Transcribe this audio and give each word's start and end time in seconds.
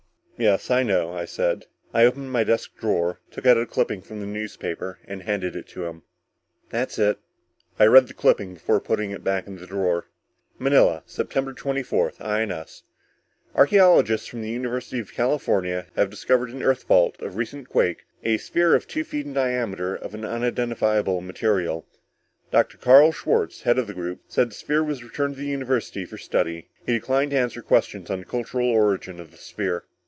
"Yes, 0.43 0.71
I 0.71 0.81
know," 0.81 1.13
I 1.13 1.25
said. 1.25 1.65
I 1.93 2.03
opened 2.03 2.31
my 2.31 2.43
desk 2.43 2.75
drawer, 2.75 3.19
took 3.29 3.45
out 3.45 3.59
a 3.59 3.65
clipping 3.67 4.01
from 4.01 4.21
the 4.21 4.25
newspaper, 4.25 4.97
and 5.05 5.21
handed 5.21 5.55
it 5.55 5.67
to 5.67 5.85
him. 5.85 6.01
"That's 6.71 6.97
it." 6.97 7.19
I 7.79 7.85
read 7.85 8.07
the 8.07 8.15
clipping 8.15 8.55
before 8.55 8.79
putting 8.81 9.11
it 9.11 9.23
back 9.23 9.45
in 9.45 9.57
the 9.57 9.67
drawer. 9.67 10.07
Manila, 10.57 11.03
Sept. 11.07 11.55
24 11.57 12.13
(INS) 12.19 12.81
Archeologists 13.53 14.25
from 14.25 14.43
University 14.43 14.97
of 14.97 15.13
California 15.13 15.85
have 15.95 16.09
discovered 16.09 16.49
in 16.49 16.63
earth 16.63 16.85
fault 16.85 17.21
of 17.21 17.35
recent 17.35 17.69
quake 17.69 18.07
a 18.23 18.37
sphere 18.37 18.79
two 18.79 19.03
feet 19.03 19.27
in 19.27 19.33
diameter 19.33 19.93
of 19.95 20.15
an 20.15 20.25
unidentifiable 20.25 21.21
material. 21.21 21.85
Dr. 22.49 22.79
Karl 22.79 23.11
Schwartz, 23.11 23.61
head 23.61 23.77
of 23.77 23.85
the 23.85 23.93
group, 23.93 24.21
said 24.27 24.49
the 24.49 24.55
sphere 24.55 24.83
was 24.83 25.03
returned 25.03 25.35
to 25.35 25.41
the 25.41 25.45
University 25.45 26.03
for 26.03 26.17
study. 26.17 26.67
He 26.83 26.93
declined 26.93 27.29
to 27.29 27.37
answer 27.37 27.61
questions 27.61 28.09
on 28.09 28.21
the 28.21 28.25
cultural 28.25 28.67
origin 28.71 29.19
of 29.19 29.29
the 29.29 29.37
sphere. 29.37 29.83